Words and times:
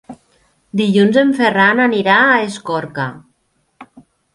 Dilluns 0.81 1.21
en 1.25 1.35
Ferran 1.41 1.85
anirà 1.85 2.19
a 2.33 2.43
Escorca. 2.49 3.09